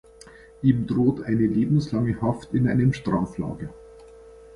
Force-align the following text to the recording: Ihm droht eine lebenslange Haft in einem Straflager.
Ihm 0.63 0.87
droht 0.87 1.21
eine 1.21 1.45
lebenslange 1.45 2.19
Haft 2.23 2.55
in 2.55 2.67
einem 2.67 2.91
Straflager. 2.91 3.69